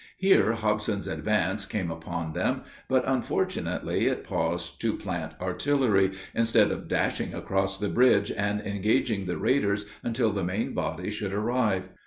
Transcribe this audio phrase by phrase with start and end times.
[0.17, 6.87] Here Hobson's advance came upon them, but unfortunately it paused to plant artillery, instead of
[6.87, 11.89] dashing across the bridge and engaging the raiders until the main body should arrive.